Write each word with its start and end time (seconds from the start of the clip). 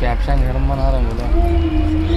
Caption 0.00 0.42
गर्म 0.42 0.68
बना 0.68 0.88
रहा 0.90 1.00
बोला। 1.00 2.07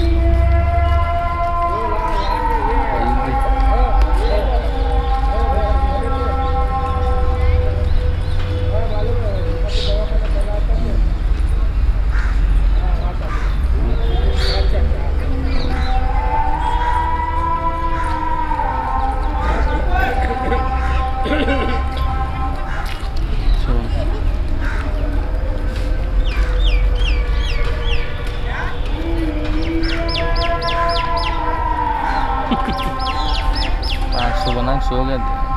Ben 34.14 34.46
şu 34.46 34.56
bundan 34.56 34.80
şey. 34.80 35.51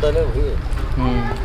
डाले 0.00 0.20
हुए। 0.20 0.54
हम्म। 0.96 1.39